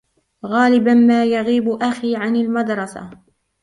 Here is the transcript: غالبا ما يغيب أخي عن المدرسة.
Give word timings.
غالبا 0.45 0.93
ما 0.93 1.25
يغيب 1.25 1.69
أخي 1.81 2.15
عن 2.15 2.35
المدرسة. 2.35 3.11